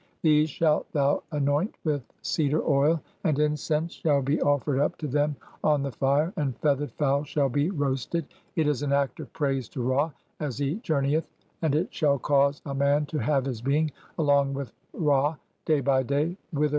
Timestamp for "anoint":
1.31-1.75